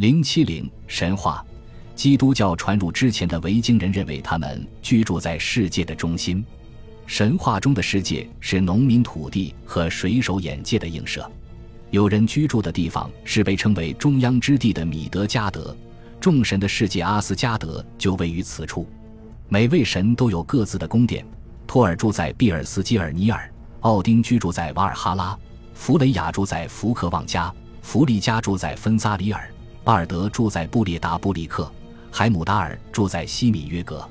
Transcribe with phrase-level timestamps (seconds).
[0.00, 1.44] 零七零神话，
[1.94, 6.42] 基督教传入之前的维京人认为他们居住在世界的中心。
[7.04, 11.30] 神话中的世界是农民土地和水手眼界的映射。
[11.90, 15.76] 有人居住的地方是被称为中央之地的米德加德，
[16.18, 18.88] 众神的世界阿斯加德就位于此处。
[19.50, 21.22] 每位神都有各自的宫殿。
[21.66, 25.38] 托尔住在毕尔斯基尔尼尔，奥丁居住在瓦尔哈拉，
[25.74, 29.46] 弗雷雅住在福克旺加，弗利加住在芬扎里尔。
[29.90, 31.68] 巴尔德住在布列达布里克，
[32.12, 34.08] 海姆达尔住在西米约格。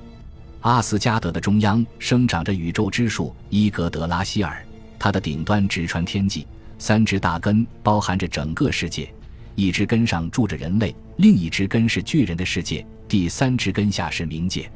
[0.60, 4.62] 阿斯加德的中央生长着宇宙之树伊格德拉希尔，
[5.00, 6.46] 它的顶端直穿天际，
[6.78, 9.10] 三只大根包含着整个世界，
[9.56, 14.70] 一只根上住着人类，另一只根是巨人的世界，第三只根下是冥界。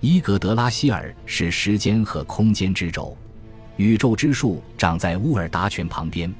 [0.00, 3.14] 伊格德拉希尔是时间和空间之轴，
[3.76, 6.34] 宇宙之树长在乌尔达泉旁边，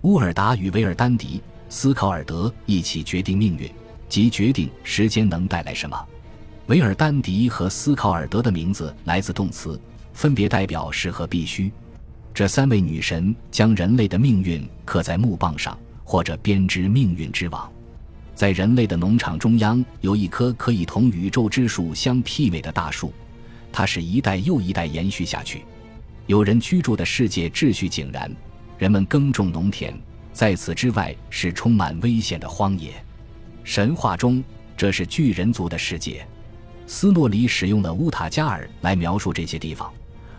[0.00, 1.40] 乌尔达与维尔丹迪。
[1.68, 3.70] 斯考尔德一起决定命运，
[4.08, 5.96] 即决定时间能带来什么。
[6.66, 9.78] 维尔丹迪和斯考尔德的名字来自动词，
[10.12, 11.70] 分别代表是和必须。
[12.32, 17.70] 这三位女神将人类的命运刻在木棒上，或者编织命运之网。
[18.34, 23.12] 在人类的农场中央有一棵可以同宇宙之树相媲美的大树，
[23.70, 25.64] 它是一代又一代延续下去。
[26.26, 28.34] 有人居住的世界秩序井然，
[28.78, 29.94] 人们耕种农田。
[30.34, 32.92] 在此之外是充满危险的荒野。
[33.62, 34.42] 神话中，
[34.76, 36.26] 这是巨人族的世界。
[36.88, 39.90] 斯诺里使用了乌塔加尔来描述这些地方，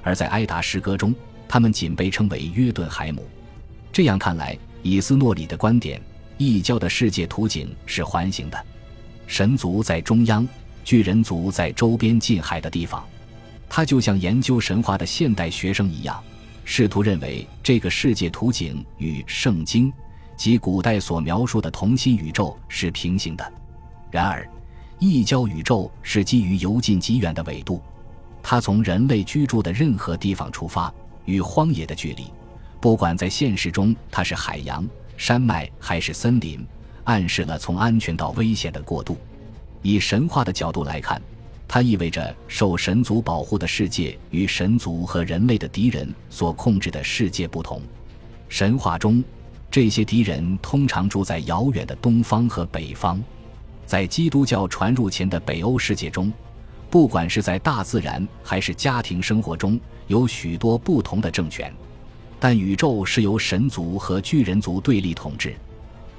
[0.04, 1.16] 而在埃达诗歌中，
[1.48, 3.26] 他们仅被称为约顿海姆。
[3.92, 6.00] 这样看来，以斯诺里的观点，
[6.38, 8.66] 异教的世界图景是环形的，
[9.26, 10.46] 神族在中央，
[10.84, 13.04] 巨人族在周边近海的地方。
[13.70, 16.22] 他就像研究神话的现代学生一样。
[16.66, 19.94] 试图认为这个世界图景与圣经
[20.36, 23.54] 及古代所描述的同心宇宙是平行的。
[24.12, 24.50] 然而，
[25.00, 27.82] 异交宇宙是基于由近及远的纬度，
[28.42, 30.94] 它从人类居住的任何地方出发，
[31.26, 32.26] 与荒野的距离，
[32.82, 34.86] 不管在现实中它是海洋、
[35.18, 36.66] 山脉还是森林，
[37.04, 39.18] 暗示了从安全到危险的过渡。
[39.84, 41.22] 以神话的角度来看。
[41.68, 47.82] 它意味着受神族保护的世界与神族和人类的敌人所控制的世界不同。
[48.48, 49.24] 神话中，
[49.70, 53.22] 这些敌人通常住在遥远的东方和北方。
[53.86, 56.32] 在基督教传入前的北欧世界中，
[56.90, 61.74] 不管是在大自然还是家庭生活中，有许多不同的政权。
[62.40, 65.56] 但宇宙是由神族和巨人族对立统治。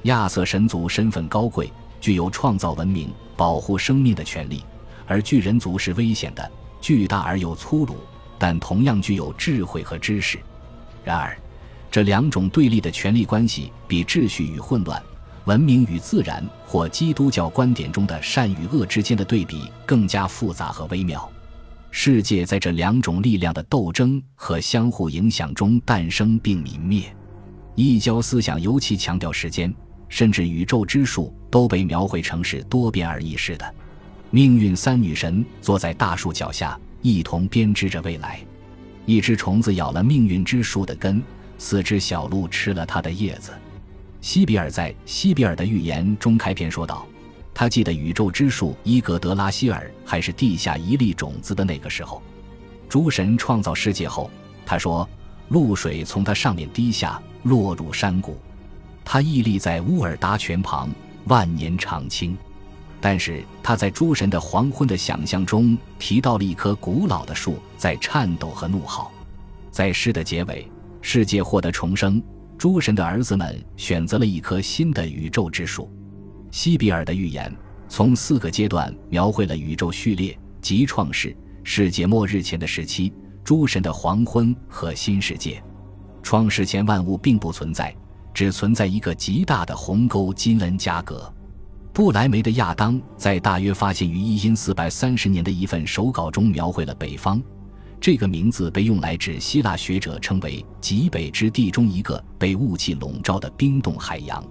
[0.02, 4.62] 亚瑟神族身份高贵，具有创造文明、保护生命的权利。
[5.06, 6.50] 而巨人族是危险的，
[6.80, 7.96] 巨大而又粗鲁，
[8.38, 10.38] 但同样具有智慧和知识。
[11.04, 11.36] 然而，
[11.90, 15.00] 这两种对立的权力关系比秩序与混乱、
[15.44, 21.30] 文明与自然或基督教观点中的善与恶之间的对比更加复杂和微妙。
[21.90, 27.04] 世界在这两种力量的斗争和相互影响中诞生并泯灭。
[27.74, 29.72] 异教思想尤其强调时间，
[30.08, 33.74] 甚至宇宙之树都被描绘成是多变而异世的。
[34.30, 38.40] 命运三女神坐在大树脚下，一同编织着未来。
[39.04, 41.22] 一只虫子咬了命运之树的根，
[41.58, 43.52] 四只小鹿吃了它的叶子。
[44.20, 47.06] 西比尔在《西比尔的预言》中开篇说道
[47.54, 52.20] ：“他记得宇宙之树伊格德拉希尔还是地下一粒种子的那个时候。
[52.88, 54.28] 诸神创造世界后，
[54.64, 55.08] 他说，
[55.50, 58.36] 露水从它上面滴下，落入山谷。
[59.04, 60.90] 他屹立在乌尔达泉旁，
[61.26, 62.36] 万年长青。”
[63.08, 69.12] 但是他在诸神的黄昏的想象中提到了一棵古老的树在颤抖和怒号，
[69.70, 70.68] 在诗的结尾，
[71.00, 72.20] 世界获得重生，
[72.58, 75.88] 诸神的儿子们选择了一棵新的宇宙之树。
[76.50, 77.54] 西比尔的预言
[77.88, 83.12] 从四个阶段描绘了宇宙序列及创世、世界末日前的时期、
[83.44, 85.62] 诸神的黄昏和新世界。
[86.24, 87.94] 创世前万物并不存在，
[88.34, 91.32] 只存在一个极大的鸿沟金恩加格。
[91.96, 97.42] 布莱梅的亚当在大约发现于一因四百三十年的一份手稿中描绘了北方，
[97.98, 104.44] 这个名字被用来指希腊学者称为极北之地中一个被雾气笼罩的冰冻海洋。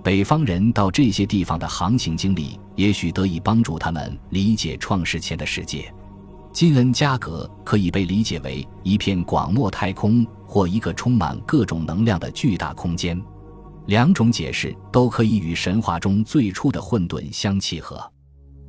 [0.00, 5.92] 北方人到这些地方的航行经历，也许得以帮助他们理解创世前的世界。
[6.52, 13.20] 金恩加格可以被理解为一片广袤太空或一个充满各种能量的巨大空间。
[13.86, 18.00] 两种解释都可以与神话中最初的混沌相契合。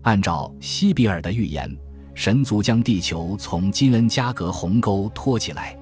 [0.03, 1.75] 按照西比尔的预言，
[2.13, 5.77] 神族将地球从金恩加格鸿沟托起来。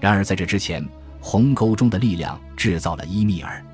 [0.00, 0.84] 然而，在这之前，
[1.20, 3.64] 鸿沟中的力量制造了伊米尔。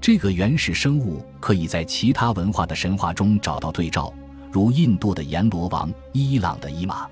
[0.00, 4.12] 这个原始生物可以在其他文化的神话中找到对照，
[4.50, 7.06] 如印度的阎罗王、伊朗的伊玛。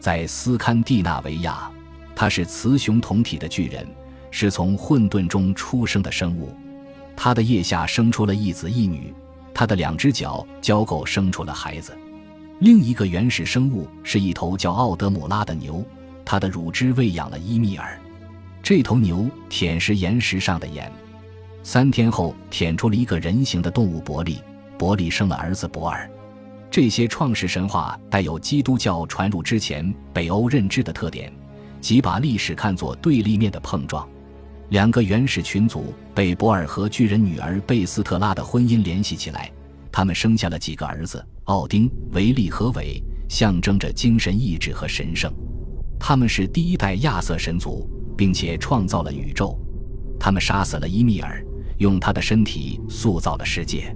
[0.00, 1.70] 在斯堪的纳维亚，
[2.14, 3.86] 它是雌雄同体的巨人，
[4.30, 6.50] 是从混沌中出生的生物。
[7.20, 9.12] 他的腋下生出了一子一女，
[9.52, 11.98] 他的两只脚交媾生出了孩子。
[12.60, 15.84] 另一个原始生物是一头叫奥德姆拉的牛，
[16.24, 18.00] 它的乳汁喂养了伊米尔。
[18.62, 20.90] 这头牛舔食岩石上的盐。
[21.64, 24.38] 三天后，舔出了一个人形的动物伯利，
[24.78, 26.08] 伯利生了儿子博尔。
[26.70, 31.32] 这些创世神话带有基督教传入之前北欧认知的特点，
[31.80, 34.08] 即把历史看作对立面的碰撞。
[34.70, 39.50] 两个原始群族被博尔和巨人女儿贝斯特拉的婚姻联系起来，
[39.90, 45.32] 他们生下了几个儿子：奥丁、维利和韦，象征着精神意志和神圣。
[45.98, 49.58] 他们是第一代亚瑟神族，并且创造了宇宙。
[50.20, 51.44] 他们杀死了伊米尔。
[51.78, 53.94] 用他的身体塑造了世界，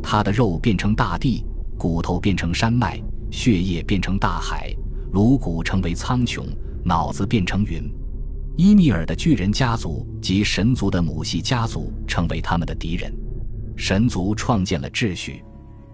[0.00, 1.44] 他的肉变成大地，
[1.76, 3.02] 骨头变成山脉，
[3.32, 4.72] 血液变成大海，
[5.12, 6.44] 颅骨成为苍穹，
[6.84, 7.82] 脑子变成云。
[8.58, 13.14] 伊米尔的巨人家族及神族的母系家族成为他们的敌人。
[13.76, 15.44] 神族创建了秩序，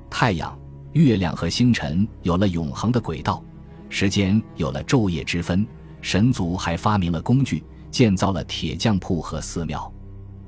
[0.09, 0.57] 太阳、
[0.93, 3.43] 月亮和星辰有了永恒的轨道，
[3.89, 5.67] 时间有了昼夜之分。
[6.01, 9.93] 神族还发明了工具，建造了铁匠铺和寺庙。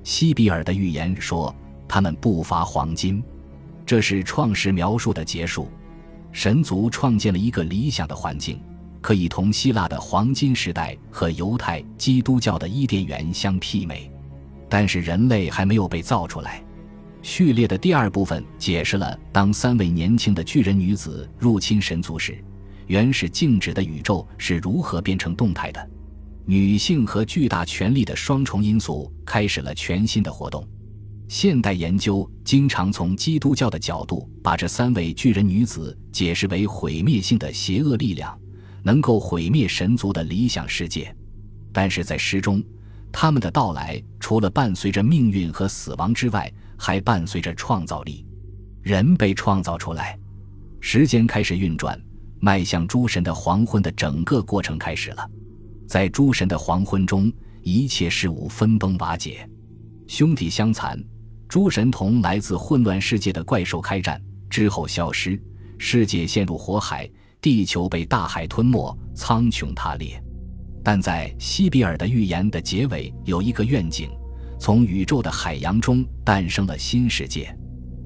[0.04, 1.52] 西比尔的预言说，
[1.88, 3.20] 他们不乏黄金，
[3.84, 5.68] 这是创世描述的结束。
[6.30, 8.60] 神族创建了一个理想的环境，
[9.04, 14.10] 可以同希腊的黄金时代和犹太基督教的伊甸园相媲美。
[14.66, 16.64] 但是人类还没有被造出来。
[17.20, 22.42] 序列的第二部分解释了，当三位年轻的巨人女子入侵神族时，
[22.86, 25.90] 原始静止的宇宙是如何变成动态的。
[26.46, 30.66] 女性和巨大权力的双重因素开始了全新的活动。
[31.28, 38.38] 现代研究经常从基督教的角度把这三位巨人女子解释为毁灭性的邪恶力量，
[38.84, 41.12] 能够毁灭神族的理想世界。
[41.72, 42.62] 但是在诗中，
[43.10, 48.24] 他们的到来除了伴随着命运和死亡之外，还伴随着创造力。
[48.82, 50.16] 人被创造出来，
[50.80, 52.00] 时间开始运转，
[52.38, 55.28] 迈向诸神的黄昏的整个过程开始了。
[55.88, 57.32] 在诸神的黄昏中，
[57.62, 59.48] 一切事物分崩瓦解，
[60.06, 61.02] 兄弟相残。
[61.48, 64.20] 诸神同来自混乱世界的怪兽开战
[64.50, 65.40] 之后消失，
[65.78, 67.08] 世界陷入火海，
[67.44, 70.18] 地球被大海吞没，苍穹塌裂。
[70.82, 74.08] 但在西比尔的预言的结尾有一个愿景：
[74.58, 77.54] 从宇宙的海洋中诞生了新世界，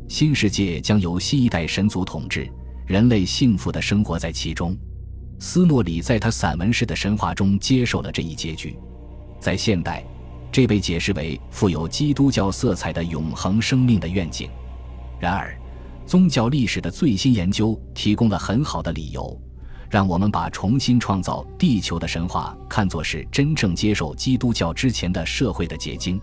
[0.09, 2.51] 新世界将由新一代神族统治，
[2.85, 4.77] 人类幸福的生活在其中。
[5.39, 8.77] 斯诺里在他散文式的神话中接受了这一结局，
[9.39, 10.05] 在现代，
[10.51, 14.51] 这被解释为富有基督教色彩的永恒生命的愿景。
[15.21, 15.57] 然而，
[16.09, 19.39] 宗教历史的最新研究提供了很好的理由，
[19.91, 26.19] 让我们把重新创造地球的神话看作是真正接受基督教之前的社会的结晶。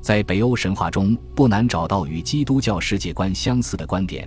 [0.00, 4.26] 在北欧神话中，不难找到与基督教世界观相似的观点，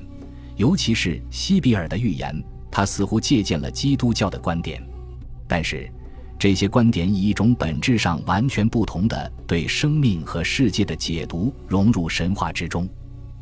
[0.55, 2.31] 尤其是西比尔的预言。
[2.69, 4.87] 他似乎借鉴了基督教的观点，
[5.47, 5.91] 但是
[6.37, 12.87] 这些观点以一种本质上完全不同的对生命和世界的解读融入神话之中。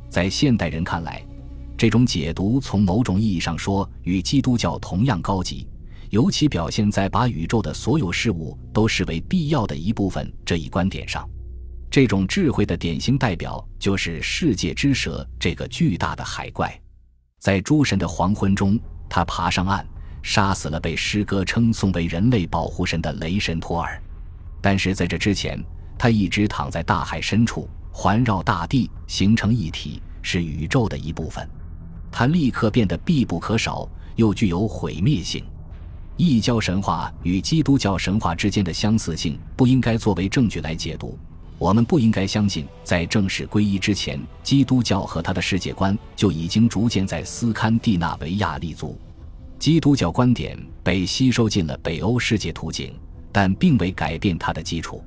[0.08, 1.22] 在现代人看来，
[1.80, 5.66] 这种解读从某种意义上说与基督教同样高级，
[6.10, 11.26] 尤其表现在把宇宙的所有事物都视为必要的一部分这一观点上。
[11.90, 16.78] 这种智慧的典型代表就是世界之蛇这个巨大的海怪，
[17.40, 18.78] 在诸神的黄昏中。
[19.08, 19.88] 他爬上岸，
[20.22, 24.04] 杀死了被诗歌称颂为人类保护神的雷神托尔。
[24.60, 25.58] 但是在这之前，
[25.98, 31.50] 他一直躺在大海深处，环绕大地，形成一体，是宇宙的一部分。
[32.12, 35.44] 它立刻变得必不可少，又具有毁灭性。
[36.18, 41.18] 异教神话与基督教神话之间的相似性不应该作为证据来解读。
[41.58, 48.98] 我们不应该相信，在正式皈依之前，基督教和他的世界观就已经逐渐在斯堪的纳维亚立足。
[49.58, 52.94] 基督教观点被吸收进了北欧世界图景，
[53.32, 55.04] 但并未改变它的基础。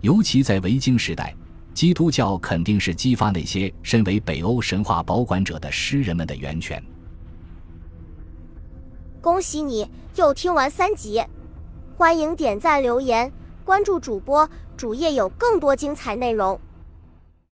[0.00, 1.34] 尤其在维京时代，
[1.74, 6.82] 基督教肯定是激发那些身为北欧神话保管者的诗人们的源泉。
[9.20, 11.20] 恭喜你又听完三集，
[11.96, 13.32] 欢迎点赞、留言、
[13.64, 14.48] 关注主播。
[14.76, 16.60] 主页有更多精彩内容。